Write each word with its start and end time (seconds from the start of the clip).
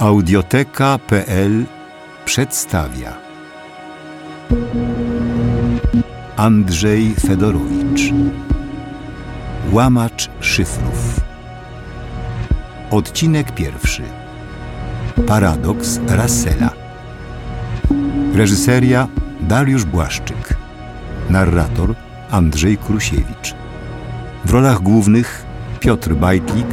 Audioteka.pl 0.00 1.64
przedstawia 2.24 3.12
Andrzej 6.36 7.14
Fedorowicz 7.14 8.12
Łamacz 9.72 10.30
szyfrów. 10.40 11.20
Odcinek 12.90 13.54
pierwszy. 13.54 14.02
Paradoks 15.26 16.00
Russella. 16.08 16.70
Reżyseria 18.34 19.08
Dariusz 19.40 19.84
Błaszczyk. 19.84 20.56
Narrator 21.30 21.94
Andrzej 22.30 22.78
Krusiewicz. 22.78 23.54
W 24.44 24.50
rolach 24.50 24.80
głównych 24.80 25.49
Piotr 25.80 26.14
Bajtlik, 26.14 26.66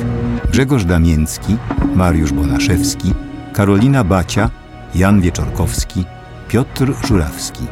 Grzegorz 0.52 0.86
Damięcki, 0.86 1.58
Mariusz 1.96 2.32
Bonaszewski, 2.32 3.14
Karolina 3.54 4.04
Bacia, 4.04 4.50
Jan 4.96 5.22
Wieczorkowski, 5.22 6.04
Piotr 6.48 6.94
Żurawski. 7.08 7.64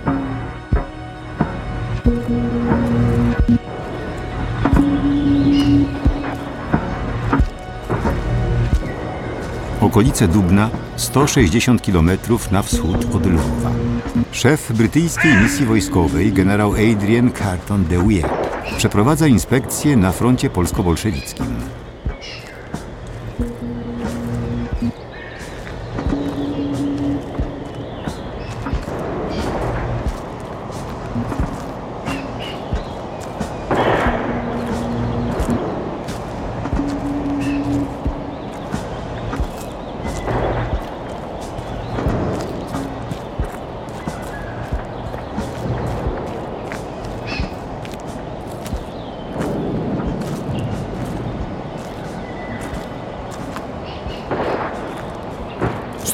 Okolice 9.81 10.27
Dubna 10.27 10.69
160 10.95 11.81
km 11.81 12.11
na 12.51 12.61
wschód 12.61 13.15
od 13.15 13.25
Lwowa. 13.25 13.71
Szef 14.31 14.71
brytyjskiej 14.71 15.33
misji 15.43 15.65
wojskowej 15.65 16.33
generał 16.33 16.73
Adrian 16.73 17.31
Carton 17.31 17.85
de 17.85 18.07
Wier 18.07 18.44
przeprowadza 18.77 19.27
inspekcję 19.27 19.97
na 19.97 20.11
froncie 20.11 20.49
polsko-bolszewickim. 20.49 21.45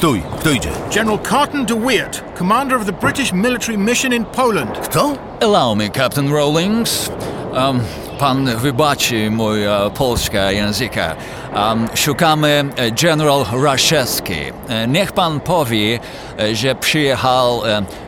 Stój, 0.02 0.22
kto 0.40 0.50
idzie? 0.50 0.70
General 0.94 1.18
Carton 1.18 1.66
de 1.66 1.74
Weert, 1.74 2.22
commander 2.38 2.78
of 2.78 2.86
the 2.86 2.92
British 2.92 3.32
military 3.32 3.78
mission 3.78 4.12
in 4.12 4.24
Poland. 4.24 4.78
Kto? 4.78 5.16
Allow 5.40 5.76
me, 5.76 5.90
Captain 5.90 6.32
Rawlings. 6.32 7.10
Um, 7.52 7.80
pan 8.18 8.56
wybaczy 8.56 9.30
mój 9.30 9.64
e, 9.64 9.90
polska 9.94 10.52
języka. 10.52 11.16
Um, 11.54 11.88
szukamy 11.94 12.64
e, 12.76 12.90
General 12.90 13.44
Raszewski. 13.62 14.34
E, 14.68 14.88
niech 14.88 15.12
pan 15.12 15.40
powie, 15.40 16.00
e, 16.38 16.54
że 16.54 16.74
przyjechał 16.74 17.62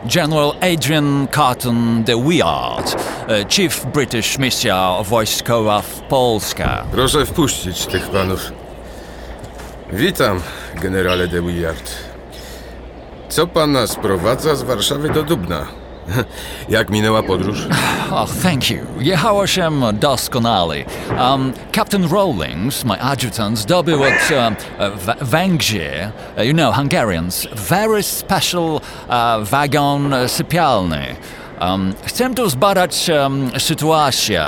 General 0.05 0.51
Adrian 0.73 1.27
Carton 1.35 2.03
de 2.03 2.13
e, 2.13 3.45
Chief 3.49 3.85
British 3.85 4.39
Misja 4.39 4.95
Wojskowa 5.03 5.81
w 5.81 6.01
Polska. 6.01 6.83
Proszę 6.91 7.25
wpuścić 7.25 7.85
tych 7.85 8.09
panów. 8.09 8.51
Witam, 9.95 10.41
generale 10.81 11.27
de 11.27 11.41
Willard. 11.41 11.91
Co 13.29 13.47
pana 13.47 13.87
sprowadza 13.87 14.55
z 14.55 14.63
Warszawy 14.63 15.09
do 15.09 15.23
Dubna? 15.23 15.65
Jak 16.69 16.89
minęła 16.89 17.23
podróż? 17.23 17.67
Oh, 18.11 18.27
thank 18.43 18.69
you. 18.69 18.77
Jechało 18.99 19.47
się 19.47 19.71
doskonale. 19.93 20.75
Um, 21.19 21.53
Captain 21.75 22.07
Rawlings, 22.11 22.85
my 22.85 23.01
adjutant, 23.01 23.57
zdobył 23.57 24.03
od 24.03 24.31
um, 24.31 24.55
you 26.45 26.53
know, 26.53 26.75
Hungarians, 26.75 27.47
very 27.51 28.03
special 28.03 28.75
uh, 28.75 29.49
wagon 29.49 30.13
uh, 30.13 30.31
sypialny. 30.31 31.15
Um, 31.61 31.93
chcę 32.05 32.35
tu 32.35 32.49
zbadać 32.49 33.09
um, 33.09 33.51
sytuację. 33.59 34.45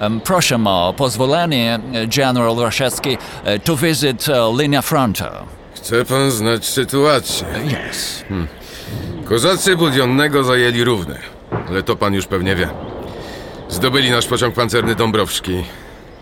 Um, 0.00 0.20
proszę 0.20 0.58
o 0.64 0.94
pozwolenie, 0.96 1.78
uh, 1.84 2.16
General 2.16 2.56
Raszewski, 2.56 3.10
uh, 3.18 3.64
to 3.64 3.76
wizyt 3.76 4.26
uh, 4.28 4.60
linia 4.60 4.82
frontu. 4.82 5.24
Chce 5.74 6.04
pan 6.04 6.30
znać 6.30 6.64
sytuację. 6.64 7.46
Yes. 7.90 8.24
Kozacy 9.24 9.76
Budionnego 9.76 10.44
zajęli 10.44 10.84
Równe, 10.84 11.18
ale 11.68 11.82
to 11.82 11.96
pan 11.96 12.14
już 12.14 12.26
pewnie 12.26 12.56
wie. 12.56 12.68
Zdobyli 13.68 14.10
nasz 14.10 14.26
pociąg 14.26 14.54
pancerny 14.54 14.94
Dąbrowski. 14.94 15.64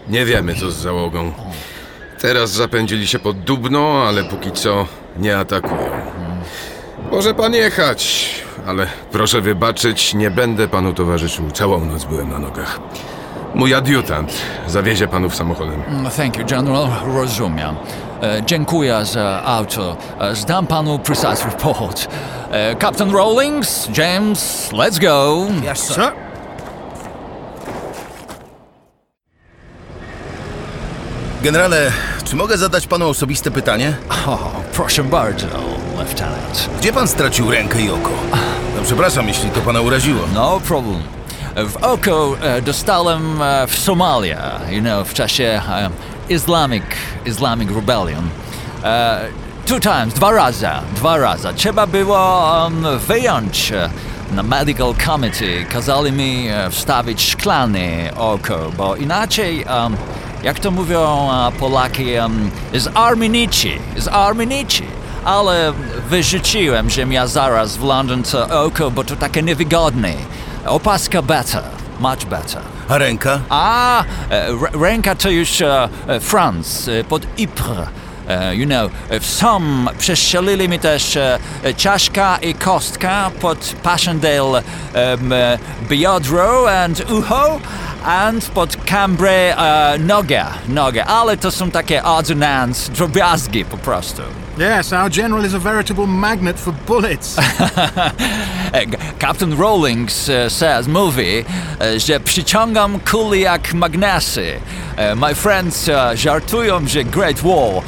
Nie 0.09 0.25
wiemy, 0.25 0.55
co 0.55 0.71
z 0.71 0.77
załogą. 0.77 1.33
Teraz 2.21 2.51
zapędzili 2.51 3.07
się 3.07 3.19
pod 3.19 3.41
Dubno, 3.41 4.05
ale 4.09 4.25
póki 4.25 4.53
co 4.53 4.87
nie 5.17 5.39
atakują. 5.39 5.91
Może 7.11 7.35
pan 7.35 7.55
jechać, 7.55 8.31
ale 8.67 8.87
proszę 9.13 9.41
wybaczyć, 9.41 10.15
nie 10.15 10.31
będę 10.31 10.69
panu 10.69 10.93
towarzyszył. 10.95 11.51
Całą 11.51 11.85
noc 11.85 12.05
byłem 12.05 12.31
na 12.31 12.39
nogach. 12.39 12.81
Mój 13.55 13.75
adiutant 13.75 14.33
zawiezie 14.67 15.09
panów 15.09 15.35
samochodem. 15.35 15.83
Thank 16.17 16.37
you, 16.39 16.47
General. 16.47 16.89
Rozumiem. 17.15 17.77
E, 18.23 18.43
dziękuję 18.47 19.05
za 19.05 19.43
auto. 19.45 19.97
E, 20.21 20.35
zdam 20.35 20.67
panu 20.67 20.99
precise 20.99 21.45
report. 21.45 22.09
E, 22.51 22.77
Captain 22.77 23.17
Rawlings, 23.17 23.89
James, 23.99 24.69
let's 24.73 25.01
go. 25.01 25.47
Sir? 25.75 26.13
Generale, 31.43 31.93
czy 32.25 32.37
mogę 32.37 32.59
zadać 32.59 32.87
panu 32.87 33.09
osobiste 33.09 33.51
pytanie? 33.51 33.97
O, 34.27 34.39
proszę 34.73 35.05
bardzo, 35.05 35.47
Lieutenant. 35.97 36.71
Gdzie 36.79 36.93
pan 36.93 37.09
stracił 37.09 37.51
rękę 37.51 37.81
i 37.81 37.91
oko? 37.91 38.11
No 38.77 38.83
przepraszam, 38.85 39.29
jeśli 39.29 39.51
to 39.51 39.61
pana 39.61 39.81
uraziło. 39.81 40.21
No 40.35 40.61
problem. 40.61 41.03
W 41.57 41.77
oko 41.77 42.37
e, 42.43 42.63
dostałem 42.63 43.43
e, 43.43 43.67
w 43.67 43.79
Somalia, 43.79 44.61
you 44.71 44.81
know, 44.81 45.09
w 45.09 45.15
czasie 45.15 45.45
e, 45.45 45.91
Islamic, 46.29 46.85
Islamic 47.27 47.71
Rebellion. 47.71 48.29
E, 48.85 49.21
two 49.67 49.81
times, 49.81 50.15
dwa 50.15 50.31
razy, 50.31 50.69
dwa 50.97 51.19
razy. 51.19 51.49
Trzeba 51.57 51.87
było 51.87 52.53
um, 52.65 52.99
wyjąć 52.99 53.73
e, 53.73 53.91
na 54.35 54.43
medical 54.43 54.95
committee. 55.07 55.67
Kazali 55.73 56.13
mi 56.13 56.49
e, 56.49 56.71
wstawić 56.71 57.31
szklane 57.31 58.11
oko, 58.17 58.59
bo 58.77 58.97
inaczej, 58.97 59.65
um, 59.65 59.97
jak 60.43 60.59
to 60.59 60.71
mówią 60.71 61.31
e, 61.33 61.53
Polaki, 61.53 62.07
z 62.75 62.89
arminici, 62.95 63.79
z 63.97 64.09
arminici. 64.09 64.85
Ale 65.25 65.73
wyrzuciłem, 66.09 66.91
że 66.91 67.03
ja 67.03 67.27
zaraz 67.27 67.77
w 67.77 67.85
London 67.85 68.23
to 68.23 68.65
oko, 68.65 68.91
bo 68.91 69.05
to 69.05 69.17
takie 69.17 69.43
niewygodne. 69.43 70.13
Opaska 70.67 71.23
better, 71.23 71.63
much 72.01 72.25
better. 72.25 72.63
A 72.89 72.99
ręka? 72.99 73.41
A, 73.49 74.05
e, 74.31 74.49
ręka 74.81 75.15
to 75.15 75.31
już 75.31 75.61
e, 75.61 75.89
e, 76.09 76.21
Franz, 76.21 76.89
e, 76.89 77.05
pod 77.05 77.27
Ypres. 77.39 77.89
E, 78.29 78.55
you 78.55 78.67
know, 78.67 78.91
w 79.21 79.27
Somme 79.27 79.91
przestrzelili 79.99 80.69
mi 80.69 80.79
też 80.79 81.17
e, 81.17 81.39
czaszka 81.77 82.39
i 82.39 82.55
kostka 82.55 83.31
pod 83.41 83.75
Passchendaele 83.83 84.63
um, 84.95 85.33
e, 85.33 85.59
biodro 85.89 86.71
and 86.83 87.11
ucho 87.11 87.61
and 88.05 88.51
pod 88.51 88.77
Cambrai 88.77 89.51
e, 89.51 89.99
nogę, 89.99 90.45
nogę, 90.69 91.05
ale 91.05 91.37
to 91.37 91.51
są 91.51 91.71
takie 91.71 92.05
odds 92.05 92.31
and 92.31 92.43
ends, 92.43 92.89
drobiazgi 92.91 93.65
po 93.65 93.77
prostu. 93.77 94.23
Yes, 94.59 94.93
our 94.93 95.09
general 95.09 95.45
is 95.45 95.55
a 95.55 95.59
veritable 95.59 96.07
magnet 96.07 96.59
for 96.61 96.75
bullets. 96.87 97.37
E, 98.73 98.87
Captain 99.19 99.57
Rawlings 99.61 100.29
e, 100.29 100.51
says, 100.51 100.89
mówi, 100.89 101.45
e, 101.81 102.01
że 102.01 102.21
przyciągam 102.21 103.01
kuli 103.11 103.41
jak 103.41 103.75
magnesy. 103.75 104.61
E, 104.97 105.15
My 105.15 105.35
friends 105.35 105.91
żartują, 106.15 106.89
że 106.89 107.05
Great 107.05 107.41
War 107.41 107.83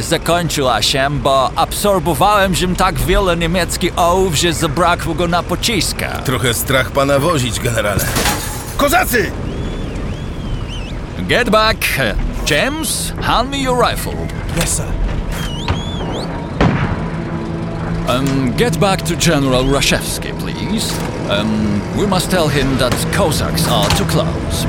zakończyła 0.00 0.82
się, 0.82 1.08
bo 1.10 1.50
absorbowałem 1.56 2.54
że 2.54 2.68
tak 2.68 2.94
wiele 2.98 3.36
niemieckich 3.36 3.92
ołów, 3.96 4.34
że 4.34 4.52
zabrakło 4.52 5.14
go 5.14 5.28
na 5.28 5.42
pociska. 5.42 6.08
Trochę 6.08 6.54
strach 6.54 6.90
pana 6.90 7.18
wozić, 7.18 7.60
generale. 7.60 8.04
Kozacy! 8.76 9.32
Get 11.28 11.50
back! 11.50 11.80
James, 12.44 13.08
hand 13.08 13.50
me 13.50 13.62
your 13.62 13.78
rifle. 13.78 14.12
Yes, 14.56 14.76
sir. 14.76 14.86
Um, 18.06 18.54
get 18.58 18.78
back 18.78 19.00
to 19.06 19.16
General 19.16 19.64
Rashevsky, 19.64 20.38
please. 20.38 20.92
Um, 21.30 21.80
we 21.96 22.06
must 22.06 22.30
tell 22.30 22.48
him 22.48 22.76
that 22.76 22.92
Cossacks 23.14 23.66
are 23.68 23.88
too 23.96 24.04
close. 24.04 24.66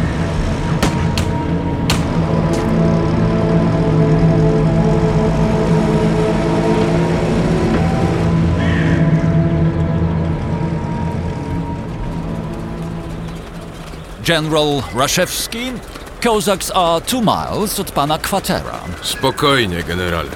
General 14.24 14.82
Rashevsky, 14.94 15.78
Cossacks 16.26 16.72
are 16.72 17.02
two 17.02 17.22
miles 17.22 17.80
od 17.80 17.92
pana 17.92 18.18
kwatera. 18.18 18.80
Spokojnie, 19.02 19.84
generale. 19.84 20.30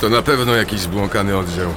To 0.00 0.08
na 0.08 0.22
pewno 0.22 0.54
jakiś 0.54 0.80
zbłąkany 0.80 1.36
oddział. 1.36 1.74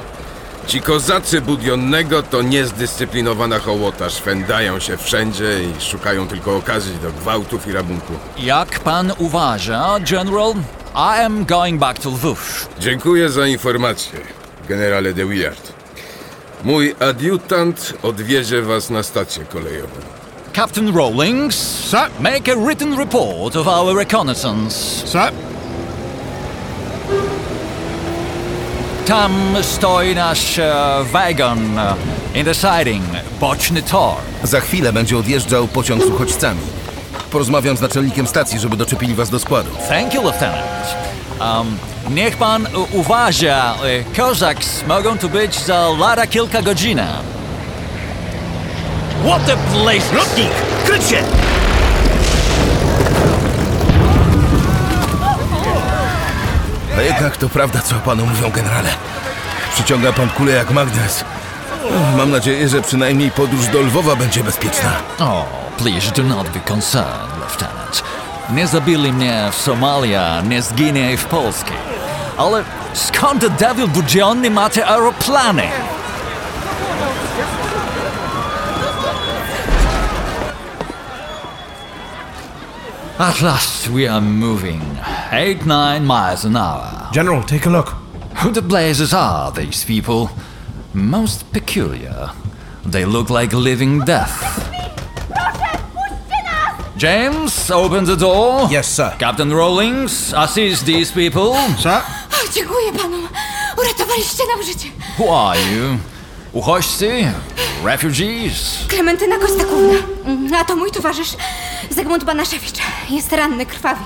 Ci 0.67 0.81
kozacy 0.81 1.41
Budionnego 1.41 2.23
to 2.23 2.41
niezdyscyplinowana 2.41 3.59
hołota. 3.59 4.09
Szwędają 4.09 4.79
się 4.79 4.97
wszędzie 4.97 5.63
i 5.63 5.81
szukają 5.81 6.27
tylko 6.27 6.55
okazji 6.55 6.97
do 7.01 7.11
gwałtów 7.11 7.67
i 7.67 7.71
rabunku. 7.71 8.13
Jak 8.37 8.79
pan 8.79 9.13
uważa, 9.17 9.99
General? 10.11 10.53
I 10.95 11.21
am 11.25 11.45
going 11.45 11.79
back 11.79 11.99
to 11.99 12.09
Lwów. 12.09 12.69
Dziękuję 12.79 13.29
za 13.29 13.47
informację, 13.47 14.19
generale 14.67 15.13
de 15.13 15.25
Willard. 15.25 15.73
Mój 16.63 16.95
adiutant 16.99 17.93
odwiezie 18.03 18.61
was 18.61 18.89
na 18.89 19.03
stację 19.03 19.45
kolejową. 19.45 20.20
Captain 20.53 20.91
Rawlings, 20.93 21.55
Sir? 21.55 22.09
make 22.19 22.47
a 22.47 22.55
written 22.55 22.95
report 22.97 23.55
of 23.55 23.67
our 23.67 23.95
reconnaissance. 23.95 24.75
Sir? 25.05 25.31
Tam 29.05 29.55
stoi 29.61 30.15
nasz 30.15 30.59
e, 30.59 31.03
wagon 31.11 31.79
e, 31.79 31.95
in 32.39 32.45
the 32.45 32.53
siding, 32.53 33.03
boczny 33.39 33.81
tor. 33.81 34.15
Za 34.43 34.59
chwilę 34.59 34.93
będzie 34.93 35.17
odjeżdżał 35.17 35.67
pociąg 35.67 36.03
z 36.03 36.05
uchodźcami. 36.05 36.61
Porozmawiam 37.31 37.77
z 37.77 37.81
naczelnikiem 37.81 38.27
stacji, 38.27 38.59
żeby 38.59 38.77
doczepili 38.77 39.15
was 39.15 39.29
do 39.29 39.39
składu. 39.39 39.69
Thank 39.89 40.13
you, 40.13 40.21
Lieutenant. 40.21 40.95
Um, 41.39 41.77
niech 42.15 42.37
pan 42.37 42.67
uważa, 42.93 43.75
e, 43.83 44.03
Cossacks 44.17 44.87
mogą 44.87 45.17
tu 45.17 45.29
być 45.29 45.59
za 45.59 45.89
lada 45.99 46.27
kilka 46.27 46.61
godzin. 46.61 46.99
What 49.25 49.45
the 49.45 49.57
place... 49.57 50.15
Lotnik! 50.15 50.49
Kryć 50.85 51.03
się! 51.03 51.23
A 56.97 57.01
jednak 57.01 57.37
to 57.37 57.49
prawda, 57.49 57.81
co 57.81 57.95
panu 57.95 58.25
mówią, 58.25 58.51
generale. 58.51 58.89
Przyciąga 59.73 60.13
pan 60.13 60.29
kulę 60.29 60.51
jak 60.51 60.71
magnes. 60.71 61.25
Mam 62.17 62.31
nadzieję, 62.31 62.69
że 62.69 62.81
przynajmniej 62.81 63.31
podróż 63.31 63.67
do 63.67 63.81
Lwowa 63.81 64.15
będzie 64.15 64.43
bezpieczna. 64.43 64.89
Oh, 65.19 65.45
please 65.77 66.11
do 66.11 66.23
not 66.23 66.49
be 66.49 66.59
concerned, 66.59 67.37
Lieutenant. 67.39 68.03
Nie 68.53 68.67
zabili 68.67 69.13
mnie 69.13 69.49
w 69.51 69.55
Somalia, 69.55 70.41
nie 70.41 70.61
zginie 70.61 71.17
w 71.17 71.25
Polsce. 71.25 71.71
Ale 72.37 72.63
skąd 72.93 73.41
the 73.41 73.49
devil 73.49 73.87
budziony 73.87 74.49
ma 74.49 74.69
te 74.69 74.85
aeroplany? 74.85 75.63
At 83.21 83.41
last 83.41 83.87
we 83.89 84.07
are 84.07 84.19
moving. 84.21 84.81
Eight, 85.31 85.65
nine 85.65 86.05
miles 86.05 86.43
an 86.43 86.55
hour. 86.55 87.09
General, 87.13 87.43
take 87.43 87.65
a 87.67 87.69
look. 87.69 87.89
Who 88.41 88.51
the 88.51 88.61
blazes 88.61 89.13
are 89.13 89.51
these 89.51 89.85
people? 89.85 90.29
Most 90.93 91.51
peculiar. 91.53 92.31
They 92.83 93.05
look 93.05 93.29
like 93.29 93.53
living 93.53 93.99
death. 94.05 94.33
James, 96.97 97.69
open 97.71 98.05
the 98.05 98.15
door. 98.15 98.67
Yes, 98.71 98.87
sir. 98.87 99.15
Captain 99.19 99.51
Rawlings, 99.53 100.33
assist 100.33 100.85
these 100.85 101.11
people. 101.11 101.53
Sir? 101.77 102.01
O, 102.31 102.53
dziękuję 102.53 102.91
panu. 103.01 103.17
Uratowaliście 103.77 104.43
nam 104.55 104.63
życie. 104.65 104.87
Who 105.19 105.29
are 105.49 105.59
you? 105.61 105.97
Uchodźcy? 106.53 107.33
Refugees? 107.83 108.85
Klementyna 108.87 109.37
Kostakówna. 109.37 109.97
Mm, 110.25 110.53
A 110.53 110.65
to 110.65 110.75
mój 110.75 110.91
towarzysz 110.91 111.35
Zygmunt 111.89 112.23
Banaszewicz. 112.23 112.77
Jest 113.09 113.31
ranny, 113.31 113.65
krwawi. 113.65 114.01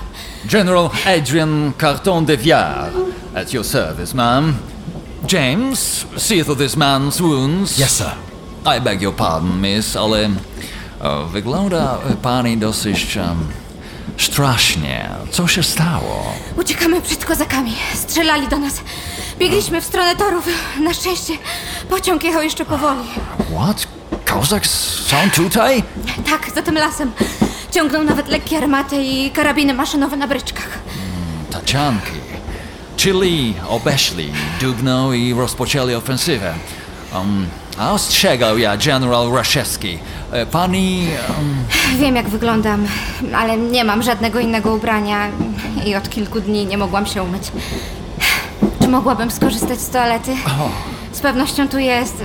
General 0.45 0.89
Adrian 1.17 1.71
Carton 1.81 2.25
de 2.25 2.37
Viard. 2.37 2.93
At 3.35 3.53
your 3.53 3.65
service, 3.65 4.15
ma'am. 4.15 4.53
James, 5.31 6.05
see 6.17 6.45
to 6.45 6.55
this 6.55 6.75
man's 6.75 7.21
wounds. 7.21 7.79
Yes, 7.79 7.91
sir. 7.97 8.11
I 8.77 8.81
beg 8.81 9.01
your 9.01 9.13
pardon, 9.15 9.61
miss, 9.61 9.95
ale 9.95 10.29
o, 11.01 11.25
wygląda 11.25 11.97
pani 12.21 12.57
dosyć 12.57 13.17
um, 13.17 13.47
strasznie. 14.17 15.09
Co 15.31 15.47
się 15.47 15.63
stało? 15.63 16.33
Uciekamy 16.57 17.01
przed 17.01 17.25
kozakami. 17.25 17.75
Strzelali 17.95 18.47
do 18.47 18.57
nas. 18.57 18.73
Biegliśmy 19.39 19.81
w 19.81 19.85
stronę 19.85 20.15
torów. 20.15 20.47
Na 20.79 20.93
szczęście 20.93 21.33
pociąg 21.89 22.23
jechał 22.23 22.41
jeszcze 22.41 22.65
powoli. 22.65 23.07
What? 23.59 23.87
Cossacks 24.33 24.69
są 25.07 25.15
tutaj? 25.35 25.83
Tak, 26.29 26.51
za 26.55 26.61
tym 26.61 26.75
lasem. 26.75 27.11
Ciągną 27.75 28.03
nawet 28.03 28.27
lekkie 28.27 28.57
armaty 28.57 28.95
i 29.03 29.31
karabiny 29.31 29.73
maszynowe 29.73 30.17
na 30.17 30.27
bryczkach. 30.27 30.69
Taczanki. 31.51 32.11
Czyli 32.97 33.53
obeszli 33.67 34.31
Dubno 34.61 35.13
i 35.13 35.33
rozpoczęli 35.33 35.95
ofensywę. 35.95 36.53
Um, 37.15 37.47
a 37.77 37.91
ostrzegał 37.91 38.57
ja 38.57 38.77
general 38.77 39.31
Raszewski. 39.31 39.97
E, 40.31 40.45
Pani... 40.45 41.07
Um, 41.37 41.99
Wiem, 41.99 42.15
jak 42.15 42.29
wyglądam, 42.29 42.87
ale 43.35 43.57
nie 43.57 43.83
mam 43.83 44.03
żadnego 44.03 44.39
innego 44.39 44.75
ubrania 44.75 45.27
i 45.85 45.95
od 45.95 46.09
kilku 46.09 46.41
dni 46.41 46.65
nie 46.65 46.77
mogłam 46.77 47.05
się 47.05 47.23
umyć. 47.23 47.43
Czy 48.81 48.87
mogłabym 48.87 49.31
skorzystać 49.31 49.79
z 49.81 49.89
toalety? 49.89 50.31
Z 51.11 51.19
pewnością 51.19 51.67
tu 51.67 51.79
jest. 51.79 52.23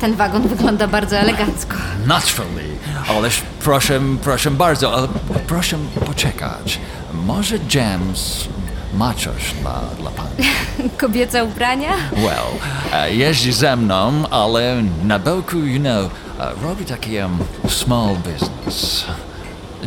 Ten 0.00 0.14
wagon 0.14 0.48
wygląda 0.48 0.88
bardzo 0.88 1.16
elegancko. 1.16 1.74
naturally. 2.06 2.71
Ależ 3.08 3.42
proszę, 3.64 4.00
proszę 4.24 4.50
bardzo, 4.50 4.94
ale 4.94 5.08
proszę 5.46 5.76
poczekać. 6.06 6.78
Może 7.14 7.56
James 7.74 8.48
ma 8.94 9.14
coś 9.14 9.54
dla, 9.62 9.80
dla 10.00 10.10
pani? 10.10 10.50
Kobiece 11.00 11.44
ubrania? 11.44 11.90
Well, 12.12 12.46
e, 12.92 13.14
jeździ 13.14 13.52
ze 13.52 13.76
mną, 13.76 14.28
ale 14.30 14.82
na 15.04 15.18
boku, 15.18 15.56
you 15.58 15.80
know, 15.80 16.10
e, 16.40 16.62
robi 16.62 16.84
taki 16.84 17.18
um, 17.18 17.38
small 17.68 18.16
business. 18.16 19.04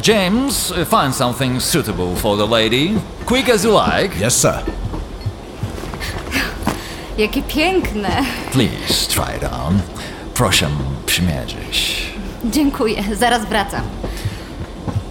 James, 0.08 0.74
find 0.90 1.16
something 1.16 1.62
suitable 1.62 2.16
for 2.16 2.38
the 2.38 2.46
lady. 2.46 2.94
Quick 3.26 3.50
as 3.50 3.64
you 3.64 3.72
like. 3.72 4.26
Yes, 4.26 4.42
sir. 4.42 4.60
Jakie 7.18 7.42
piękne. 7.42 8.24
Please 8.52 9.08
try 9.08 9.38
it 9.38 9.44
on. 9.44 9.80
Proszę 10.34 10.68
przymierzyć. 11.06 12.15
Dziękuję, 12.52 13.04
zaraz 13.16 13.46
wracam. 13.46 13.82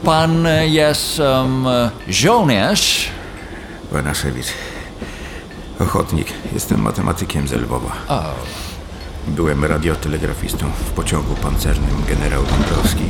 Pan 0.05 0.47
jest 0.65 1.19
um, 1.19 1.67
żołnierz? 2.09 3.09
Banaszewicz. 3.93 4.47
Ochotnik. 5.81 6.29
Jestem 6.53 6.83
matematykiem 6.83 7.49
z 7.49 7.53
Lwowa. 7.53 7.93
Byłem 9.29 9.65
radiotelegrafistą 9.65 10.67
w 10.71 10.91
pociągu 10.91 11.35
pancernym 11.35 12.05
generał 12.09 12.43
Dąbrowski. 12.45 13.05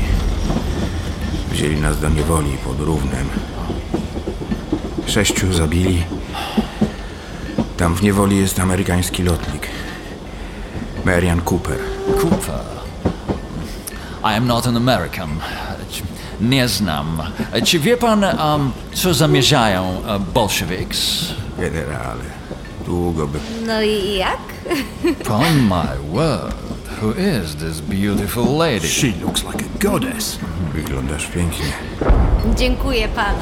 Wzięli 1.50 1.80
nas 1.80 2.00
do 2.00 2.08
niewoli 2.08 2.56
pod 2.64 2.80
Równem. 2.80 3.28
Sześciu 5.06 5.52
zabili. 5.52 6.04
Tam 7.76 7.94
w 7.94 8.02
niewoli 8.02 8.36
jest 8.36 8.60
amerykański 8.60 9.22
lotnik. 9.22 9.68
Marian 11.04 11.40
Cooper. 11.40 11.78
Cooper. 12.22 12.83
I 14.24 14.36
am 14.36 14.46
not 14.46 14.66
an 14.66 14.76
American. 14.76 15.28
Nie 16.40 16.68
znam. 16.68 17.22
Czy 17.64 17.78
wie 17.78 17.96
pan, 17.96 18.24
um, 18.24 18.72
co 18.94 19.14
zamierzają 19.14 19.96
uh, 19.98 20.18
Bolsheviks? 20.18 21.24
Generale. 21.58 22.24
Długo 22.86 23.26
by... 23.26 23.38
No 23.66 23.82
i 23.82 24.16
jak? 24.16 24.38
Upon 25.20 25.62
my 25.62 26.12
word, 26.12 26.54
who 27.02 27.12
is 27.12 27.54
this 27.56 27.80
beautiful 27.80 28.56
lady? 28.56 28.88
She 28.88 29.12
looks 29.24 29.44
like 29.44 29.64
a 29.64 29.78
goddess. 29.78 30.38
Wyglądasz 30.74 31.26
pięknie. 31.26 31.72
Dziękuję 32.56 33.08
panu. 33.08 33.38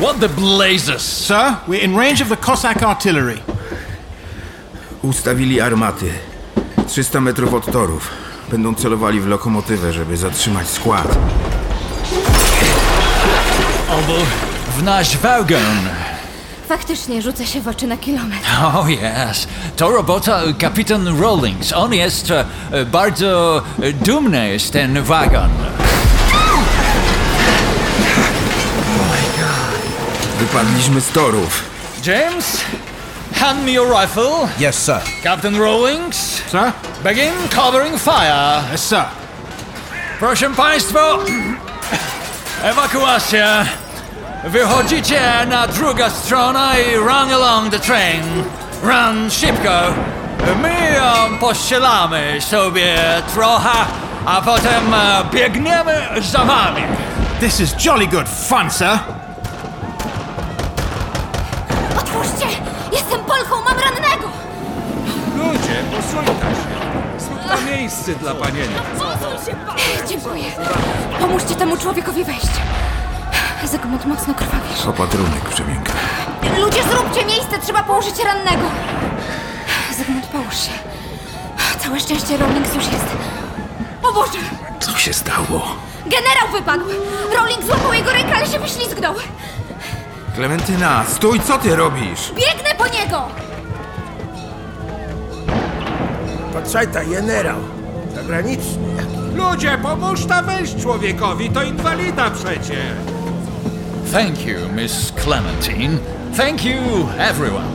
What 0.00 0.20
the 0.20 0.28
blazes? 0.28 1.02
Sir, 1.02 1.56
we're 1.68 1.82
in 1.82 1.96
range 1.96 2.22
of 2.22 2.28
the 2.28 2.36
Cossack 2.36 2.82
artillery. 2.82 3.38
Ustawili 5.02 5.60
armaty. 5.60 6.12
300 6.86 7.20
metrów 7.20 7.54
od 7.54 7.72
torów. 7.72 8.10
Będą 8.50 8.74
celowali 8.74 9.20
w 9.20 9.26
lokomotywę, 9.26 9.92
żeby 9.92 10.16
zatrzymać 10.16 10.68
skład. 10.68 11.18
Albo 13.90 14.14
w 14.78 14.82
nasz 14.82 15.16
wagon. 15.16 15.88
Faktycznie 16.68 17.22
rzucę 17.22 17.46
się 17.46 17.60
w 17.60 17.68
oczy 17.68 17.86
na 17.86 17.96
kilometr. 17.96 18.46
Oh 18.62 18.88
yes, 18.90 19.48
to 19.76 19.90
robota 19.90 20.40
kapitan 20.58 21.20
Rawlings. 21.20 21.72
On 21.72 21.94
jest 21.94 22.30
e, 22.30 22.44
bardzo 22.84 23.62
e, 23.82 23.92
dumny 23.92 24.58
z 24.58 24.70
ten 24.70 25.02
wagon. 25.02 25.50
Wypadliśmy 30.38 31.00
z 31.00 31.08
torów. 31.08 31.62
James, 32.06 32.60
hand 33.36 33.64
me 33.64 33.72
your 33.72 33.88
rifle. 33.90 34.48
Yes, 34.58 34.76
sir. 34.76 35.00
Captain 35.22 35.56
Rawlings, 35.58 36.16
Sir? 36.50 36.72
begin 37.02 37.34
covering 37.50 37.96
fire. 37.98 38.62
Yes, 38.72 38.82
sir. 38.88 39.04
Proszę 40.18 40.50
Państwa, 40.50 41.18
ewakuacja. 42.62 43.66
Wychodzicie 44.44 45.20
na 45.48 45.66
drugą 45.66 46.10
stronę 46.10 46.82
i 46.92 46.96
run 46.96 47.32
along 47.32 47.70
the 47.70 47.78
train. 47.78 48.22
Run 48.82 49.30
szybko. 49.30 49.94
My 50.62 51.00
pościelamy 51.40 52.40
sobie 52.40 52.96
trochę, 53.34 53.70
a 54.26 54.40
potem 54.42 54.94
biegniemy 55.32 56.08
za 56.22 56.44
wami. 56.44 56.82
This 57.40 57.60
is 57.60 57.74
jolly 57.84 58.06
good 58.06 58.28
fun, 58.28 58.70
sir. 58.70 58.98
Jestem 63.08 63.24
Polką, 63.24 63.54
mam 63.64 63.78
rannego! 63.78 64.28
Ludzie, 65.36 65.84
posłuchaj 65.96 66.54
się. 66.54 67.18
Zrób 67.18 67.46
na 67.46 67.70
miejsce 67.70 68.14
dla 68.14 68.34
panienki. 68.34 68.74
Dziękuję. 70.08 70.44
Pomóżcie 71.20 71.54
temu 71.54 71.76
człowiekowi 71.76 72.24
wejść. 72.24 72.50
Zygmunt 73.64 74.04
mocno 74.06 74.34
krwawisz. 74.34 74.86
Opatrunek, 74.86 75.44
Przemienka. 75.54 75.92
Ludzie, 76.58 76.82
zróbcie 76.82 77.24
miejsce, 77.24 77.58
trzeba 77.64 77.82
położyć 77.82 78.24
rannego. 78.24 78.64
Zygmunt, 79.96 80.26
połóż 80.26 80.54
się. 80.54 80.72
Całe 81.78 82.00
szczęście 82.00 82.36
Rawlings 82.36 82.74
już 82.74 82.84
jest. 82.84 83.06
O 84.02 84.12
Boże! 84.12 84.38
Co 84.80 84.98
się 84.98 85.12
stało? 85.12 85.62
Generał 86.06 86.48
wypadł! 86.52 86.84
Rowling 87.36 87.64
złapał 87.66 87.92
jego 87.92 88.12
rękę, 88.12 88.34
ale 88.36 88.46
się 88.46 88.58
wyślizgnął. 88.58 89.14
Klementyna, 90.36 91.04
stój, 91.08 91.40
co 91.40 91.58
ty 91.58 91.76
robisz? 91.76 92.32
Biegnę 92.34 92.74
po 92.78 92.86
niego! 92.86 93.22
Patrzaj, 96.52 96.88
ta 96.88 97.04
generał. 97.04 97.56
Zagraniczny. 98.14 99.06
Ludzie, 99.34 99.78
pomóż 99.82 100.26
tam 100.26 100.44
wejść 100.46 100.82
człowiekowi, 100.82 101.50
to 101.50 101.62
inwalida 101.62 102.30
przecie. 102.30 102.76
Thank 104.12 104.46
you, 104.46 104.56
Miss 104.74 105.12
Clementine. 105.24 105.98
Thank 106.36 106.64
you, 106.64 107.08
everyone. 107.18 107.66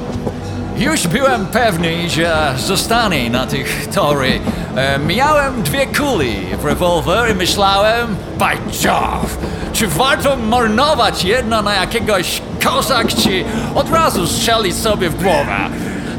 Już 0.78 1.08
byłem 1.08 1.46
pewny, 1.46 2.10
że 2.10 2.54
zostanie 2.58 3.30
na 3.30 3.48
tych 3.48 3.88
tory. 3.88 4.40
E, 4.76 5.00
miałem 5.00 5.64
dwie 5.64 5.88
kuli 5.88 6.36
w 6.62 6.66
rewolwer 6.66 7.32
i 7.32 7.36
myślałem, 7.36 8.16
by 8.38 8.86
Jove, 8.88 9.38
czy 9.74 9.88
warto 9.88 10.36
marnować 10.36 11.24
jedno 11.24 11.62
na 11.62 11.74
jakiegoś 11.74 12.42
kozak, 12.64 13.08
czy 13.08 13.44
od 13.76 13.92
razu 13.92 14.28
strzelić 14.28 14.76
sobie 14.76 15.10
w 15.10 15.24
głowę. 15.24 15.58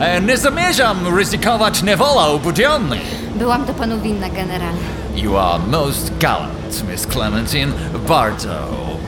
E, 0.00 0.20
nie 0.20 0.37
zamierzam 0.37 1.16
ryzykować 1.16 1.82
niewolą 1.82 2.38
budionnej. 2.38 3.00
Byłam 3.34 3.64
do 3.64 3.75
panu 3.75 4.00
winna, 4.00 4.28
generale. 4.28 4.78
You 5.14 5.38
are 5.38 5.58
most 5.58 6.18
gallant, 6.18 6.84
Miss 6.90 7.06
Clementine. 7.06 7.72
Bardzo, 8.08 8.49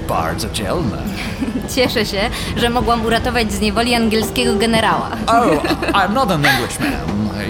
bardzo 0.09 0.51
dzielna. 0.51 0.97
Cieszę 1.75 2.07
się, 2.07 2.31
że 2.57 2.71
mogłam 2.71 3.07
uratować 3.07 3.53
z 3.53 3.61
niewoli 3.61 3.95
angielskiego 3.95 4.57
generała. 4.57 5.11
Oh, 5.27 5.63
I'm 5.99 6.13
not 6.13 6.31
an 6.31 6.45
Englishman. 6.47 6.93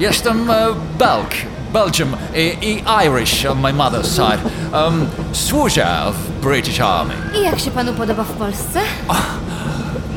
Jestem 0.00 0.50
uh, 0.50 0.56
Belg, 0.98 1.30
Belgium 1.72 2.16
i, 2.34 2.68
i 2.68 2.84
Irish 3.06 3.46
on 3.46 3.60
my 3.60 3.72
mother's 3.72 4.06
side. 4.06 4.38
Um, 4.72 5.06
służę 5.32 5.86
w 6.12 6.44
British 6.46 6.80
Army. 6.80 7.14
I 7.40 7.42
jak 7.42 7.58
się 7.58 7.70
panu 7.70 7.92
podoba 7.92 8.24
w 8.24 8.32
Polsce? 8.32 8.80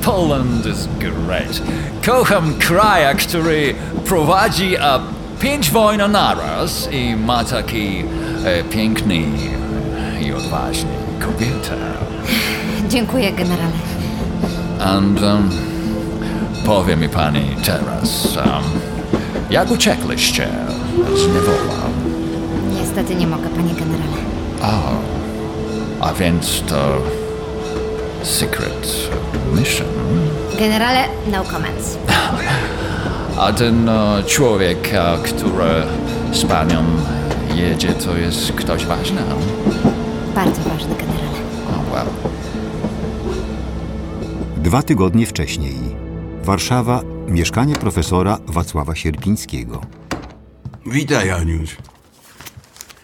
Poland 0.08 0.66
is 0.66 0.88
great. 1.00 1.62
Kocham 2.06 2.54
kraja, 2.60 3.14
który 3.14 3.76
prowadzi 4.06 4.76
uh, 4.76 5.02
pięć 5.40 5.72
wojen 5.72 6.12
naraz 6.12 6.90
i 6.92 7.16
ma 7.16 7.44
taki 7.44 8.04
uh, 8.04 8.70
piękny 8.70 9.24
i 10.22 10.34
odważny 10.34 10.90
kobieta. 11.20 11.76
Dziękuję, 12.90 13.32
generale. 13.32 13.72
And 14.80 15.22
um, 15.22 15.50
powie 16.66 16.96
mi 16.96 17.10
pani 17.10 17.56
teraz, 17.66 18.38
um, 18.38 18.46
jak 19.50 19.72
uciekliście 19.72 20.48
z 21.16 21.28
niewola? 21.28 21.84
Niestety 22.80 23.16
nie 23.16 23.28
mogę, 23.28 23.50
panie 23.50 23.74
generale. 23.74 24.18
A 26.02 26.14
więc 26.14 26.62
to 26.62 27.02
secret 28.28 29.10
mission. 29.56 29.88
Generale, 30.60 31.08
no 31.32 31.44
comments. 31.44 31.98
A 33.40 33.54
ten 33.54 33.90
e, 33.90 34.24
człowiek, 34.24 34.90
e, 34.94 35.18
który 35.24 35.84
z 36.32 36.46
panią 36.46 36.86
jedzie, 37.56 37.94
to 37.94 38.18
jest 38.18 38.52
ktoś 38.52 38.86
ważny? 38.86 39.22
Bardzo 40.36 40.62
ważny, 40.62 40.96
generale. 40.96 41.38
O, 41.68 41.94
well. 41.94 42.08
Dwa 44.58 44.84
tygodnie 44.84 45.26
wcześniej. 45.26 45.76
Warszawa, 46.44 47.02
mieszkanie 47.28 47.76
profesora 47.76 48.38
Wacława 48.48 48.96
Sierpińskiego. 48.96 49.82
Witaj, 50.86 51.32
Aniuś. 51.32 51.78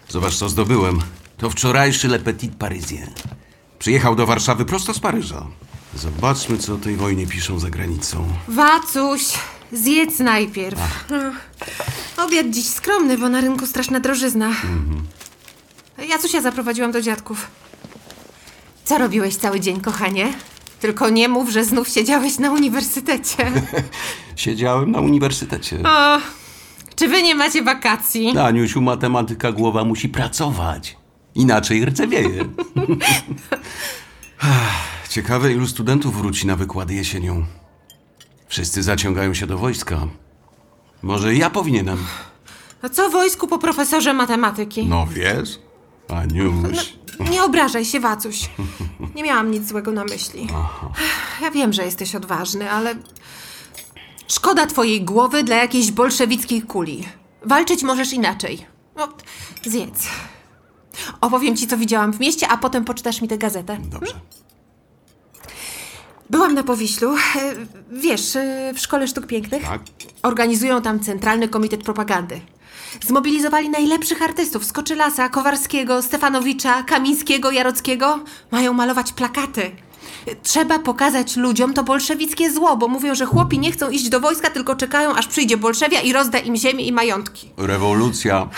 Zobacz, 0.08 0.34
co 0.36 0.48
zdobyłem. 0.48 0.98
To 1.36 1.50
wczorajszy 1.50 2.08
Le 2.08 2.18
Petit 2.18 2.54
Parisien. 2.54 3.10
Przyjechał 3.84 4.16
do 4.16 4.26
Warszawy 4.26 4.64
prosto 4.64 4.94
z 4.94 4.98
Paryża. 5.00 5.46
Zobaczmy, 5.94 6.58
co 6.58 6.74
o 6.74 6.76
tej 6.76 6.96
wojnie 6.96 7.26
piszą 7.26 7.58
za 7.58 7.70
granicą. 7.70 8.28
Wacuś, 8.48 9.22
zjedz 9.72 10.18
najpierw. 10.18 10.80
No, 11.10 11.16
Obiad 12.24 12.50
dziś 12.50 12.66
skromny, 12.66 13.18
bo 13.18 13.28
na 13.28 13.40
rynku 13.40 13.66
straszna 13.66 14.00
drożyzna. 14.00 14.50
Jacusia 16.08 16.40
zaprowadziłam 16.40 16.92
do 16.92 17.02
dziadków. 17.02 17.46
Co 18.84 18.98
robiłeś 18.98 19.36
cały 19.36 19.60
dzień, 19.60 19.80
kochanie? 19.80 20.32
Tylko 20.80 21.08
nie 21.08 21.28
mów, 21.28 21.50
że 21.50 21.64
znów 21.64 21.88
siedziałeś 21.88 22.38
na 22.38 22.50
uniwersytecie. 22.50 23.52
Siedziałem 24.36 24.90
na 24.90 25.00
uniwersytecie. 25.00 25.78
O, 25.84 26.18
czy 26.96 27.08
wy 27.08 27.22
nie 27.22 27.34
macie 27.34 27.62
wakacji? 27.62 28.38
Aniusiu, 28.38 28.80
matematyka 28.80 29.52
głowa 29.52 29.84
musi 29.84 30.08
pracować. 30.08 30.96
Inaczej 31.34 31.84
rdzewieje. 31.84 32.44
Ciekawe, 35.08 35.52
ilu 35.52 35.66
studentów 35.66 36.16
wróci 36.16 36.46
na 36.46 36.56
wykłady 36.56 36.94
jesienią. 36.94 37.44
Wszyscy 38.48 38.82
zaciągają 38.82 39.34
się 39.34 39.46
do 39.46 39.58
wojska. 39.58 40.06
Może 41.02 41.34
ja 41.34 41.50
powinienem. 41.50 41.98
A 42.82 42.88
co 42.88 43.10
wojsku 43.10 43.48
po 43.48 43.58
profesorze 43.58 44.14
matematyki? 44.14 44.86
No 44.86 45.06
wiesz? 45.06 45.58
Aniuś. 46.08 46.94
Nie 47.30 47.44
obrażaj 47.44 47.84
się, 47.84 48.00
Wacuś. 48.00 48.50
Nie 49.14 49.22
miałam 49.22 49.50
nic 49.50 49.68
złego 49.68 49.92
na 49.92 50.04
myśli. 50.04 50.46
Ja 51.42 51.50
wiem, 51.50 51.72
że 51.72 51.84
jesteś 51.84 52.14
odważny, 52.14 52.70
ale... 52.70 52.94
Szkoda 54.28 54.66
twojej 54.66 55.04
głowy 55.04 55.44
dla 55.44 55.56
jakiejś 55.56 55.90
bolszewickiej 55.92 56.62
kuli. 56.62 57.04
Walczyć 57.44 57.82
możesz 57.82 58.12
inaczej. 58.12 58.66
No, 58.96 59.08
zjedz. 59.64 60.06
Opowiem 61.24 61.56
ci, 61.56 61.66
co 61.66 61.76
widziałam 61.76 62.12
w 62.12 62.20
mieście, 62.20 62.48
a 62.48 62.56
potem 62.56 62.84
poczytasz 62.84 63.22
mi 63.22 63.28
tę 63.28 63.38
gazetę. 63.38 63.78
Dobrze. 63.84 64.14
Byłam 66.30 66.54
na 66.54 66.62
Powiślu. 66.62 67.16
E, 67.16 67.18
Wiesz, 67.92 68.36
e, 68.36 68.72
w 68.74 68.78
Szkole 68.78 69.08
Sztuk 69.08 69.26
Pięknych. 69.26 69.62
Tak? 69.64 69.82
Organizują 70.22 70.82
tam 70.82 71.00
Centralny 71.00 71.48
Komitet 71.48 71.82
Propagandy. 71.82 72.40
Zmobilizowali 73.06 73.70
najlepszych 73.70 74.22
artystów. 74.22 74.64
Skoczylasa, 74.64 75.28
Kowarskiego, 75.28 76.02
Stefanowicza, 76.02 76.82
Kamińskiego, 76.82 77.50
Jarockiego. 77.50 78.18
Mają 78.50 78.72
malować 78.72 79.12
plakaty. 79.12 79.70
Trzeba 80.42 80.78
pokazać 80.78 81.36
ludziom 81.36 81.74
to 81.74 81.84
bolszewickie 81.84 82.52
zło, 82.52 82.76
bo 82.76 82.88
mówią, 82.88 83.14
że 83.14 83.26
chłopi 83.26 83.58
nie 83.58 83.72
chcą 83.72 83.90
iść 83.90 84.08
do 84.08 84.20
wojska, 84.20 84.50
tylko 84.50 84.76
czekają, 84.76 85.14
aż 85.14 85.26
przyjdzie 85.26 85.56
bolszewia 85.56 86.00
i 86.00 86.12
rozda 86.12 86.38
im 86.38 86.56
ziemię 86.56 86.84
i 86.84 86.92
majątki. 86.92 87.50
Rewolucja 87.56 88.48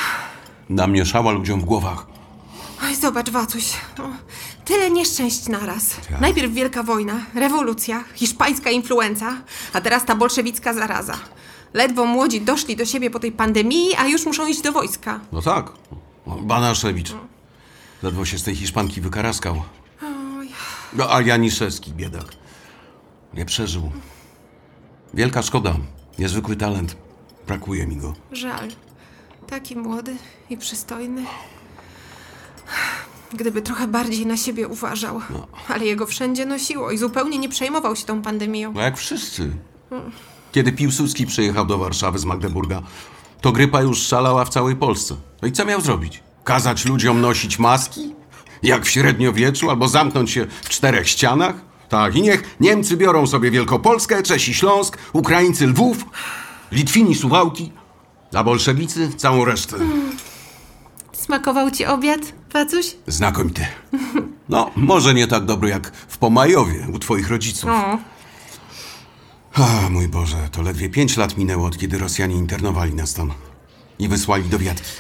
namieszała 0.69 1.33
ludziom 1.33 1.61
w 1.61 1.65
głowach. 1.65 2.16
Oj, 2.87 2.95
zobacz, 2.95 3.31
Wacuś. 3.31 3.73
O, 3.99 4.09
tyle 4.65 4.91
nieszczęść 4.91 5.49
naraz. 5.49 5.97
Najpierw 6.21 6.53
wielka 6.53 6.83
wojna, 6.83 7.21
rewolucja, 7.35 8.05
hiszpańska 8.15 8.71
influenza, 8.71 9.37
a 9.73 9.81
teraz 9.81 10.05
ta 10.05 10.15
bolszewicka 10.15 10.75
zaraza. 10.75 11.19
Ledwo 11.75 12.05
młodzi 12.05 12.41
doszli 12.41 12.77
do 12.77 12.85
siebie 12.85 13.11
po 13.11 13.19
tej 13.19 13.33
pandemii, 13.33 13.95
a 13.99 14.07
już 14.07 14.27
muszą 14.27 14.47
iść 14.47 14.61
do 14.61 14.73
wojska. 14.73 15.21
No 15.33 15.43
tak. 15.43 15.73
Banaszewicz. 16.27 17.13
Ledwo 18.03 18.25
się 18.25 18.39
z 18.39 18.43
tej 18.43 18.57
Hiszpanki 18.57 19.01
wykaraskał. 19.01 19.63
No, 20.93 21.15
a 21.15 21.23
Janiszewski, 21.23 21.93
biedak. 21.93 22.27
Nie 23.35 23.45
przeżył. 23.45 23.91
Wielka 25.15 25.43
szkoda. 25.43 25.77
Niezwykły 26.19 26.57
talent. 26.57 26.97
Brakuje 27.47 27.87
mi 27.87 27.97
go. 27.97 28.15
Żal. 28.33 28.69
Taki 29.47 29.77
młody 29.77 30.17
i 30.51 30.57
przystojny. 30.57 31.25
Gdyby 33.35 33.63
trochę 33.63 33.89
bardziej 33.89 34.27
na 34.27 34.37
siebie 34.37 34.69
uważał. 34.69 35.21
Ale 35.69 35.85
jego 35.85 36.07
wszędzie 36.07 36.47
nosiło 36.47 36.91
i 36.91 36.99
zupełnie 36.99 37.39
nie 37.39 37.49
przejmował 37.49 37.97
się 37.97 38.05
tą 38.05 38.23
pandemią. 38.23 38.73
No 38.73 38.81
jak 38.81 38.97
wszyscy. 38.97 39.51
Kiedy 40.53 40.73
Piłsudski 40.73 41.27
przyjechał 41.27 41.67
do 41.67 41.79
Warszawy 41.79 42.19
z 42.19 42.25
Magdeburga, 42.25 42.83
to 43.41 43.53
grypa 43.53 43.83
już 43.83 43.99
szalała 43.99 44.45
w 44.45 44.49
całej 44.49 44.77
Polsce. 44.77 45.17
No 45.43 45.49
i 45.49 45.53
co 45.53 45.65
miał 45.65 45.81
zrobić? 45.81 46.23
Kazać 46.45 46.85
ludziom 46.85 47.21
nosić 47.21 47.59
maski? 47.59 48.15
Jak 48.63 48.85
w 48.87 48.89
średniowieczu, 48.89 49.71
albo 49.71 49.89
zamknąć 49.89 50.31
się 50.31 50.47
w 50.63 50.69
czterech 50.69 51.09
ścianach? 51.09 51.55
Tak, 51.89 52.17
i 52.17 52.23
niech 52.23 52.57
Niemcy 52.61 52.97
biorą 52.97 53.27
sobie 53.27 53.51
Wielkopolskę, 53.51 54.23
Czesi 54.23 54.55
Śląsk, 54.55 54.99
Ukraińcy 55.13 55.67
Lwów, 55.67 56.05
Litwini 56.73 57.15
Suwałki, 57.15 57.73
a 58.35 58.45
bolszewicy 58.45 59.13
całą 59.17 59.45
resztę. 59.45 59.77
Smakował 61.21 61.71
ci 61.71 61.87
obiad, 61.87 62.21
Wacuś? 62.53 62.97
Znakomity. 63.07 63.67
No, 64.49 64.71
może 64.77 65.15
nie 65.15 65.27
tak 65.27 65.45
dobry 65.45 65.69
jak 65.69 65.93
w 65.97 66.19
Pomajowie 66.19 66.87
u 66.95 66.99
twoich 66.99 67.29
rodziców. 67.29 67.71
O. 67.71 67.99
A, 69.55 69.89
mój 69.91 70.09
Boże, 70.09 70.37
to 70.53 70.63
ledwie 70.63 70.89
pięć 70.91 71.17
lat 71.17 71.37
minęło, 71.37 71.67
od 71.67 71.79
kiedy 71.79 71.99
Rosjanie 71.99 72.37
internowali 72.37 72.95
nas 72.95 73.15
tam 73.15 73.33
i 73.99 74.09
wysłali 74.09 74.45
do 74.45 74.59
wiatki. 74.59 74.91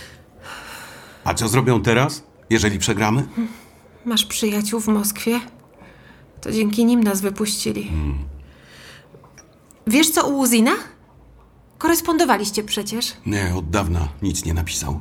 A 1.24 1.34
co 1.34 1.48
zrobią 1.48 1.82
teraz, 1.82 2.22
jeżeli 2.50 2.78
przegramy? 2.78 3.28
Masz 4.04 4.24
przyjaciół 4.24 4.80
w 4.80 4.88
Moskwie? 4.88 5.40
To 6.40 6.52
dzięki 6.52 6.84
nim 6.84 7.04
nas 7.04 7.20
wypuścili. 7.20 7.92
Wiesz 9.86 10.10
co 10.10 10.28
u 10.28 10.38
Uzina? 10.38 10.72
Korespondowaliście 11.78 12.62
przecież. 12.64 13.12
Nie, 13.26 13.54
od 13.54 13.70
dawna 13.70 14.08
nic 14.22 14.44
nie 14.44 14.54
napisał. 14.54 15.00